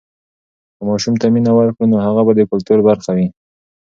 [0.75, 3.27] که ماشوم ته مینه ورکړو، نو هغه به د کلتور برخه وي.